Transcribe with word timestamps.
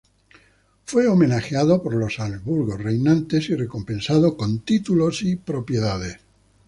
Fue 0.83 1.05
homenajeado 1.07 1.83
por 1.83 1.93
los 1.93 2.19
Habsburgo 2.19 2.75
reinantes 2.75 3.51
y 3.51 3.55
recompensado 3.55 4.35
con 4.35 4.61
títulos 4.61 5.21
y 5.21 5.35
propiedades. 5.35 6.17